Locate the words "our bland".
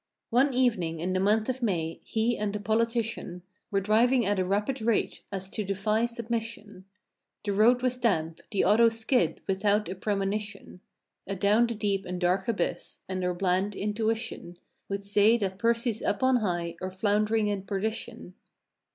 13.23-13.75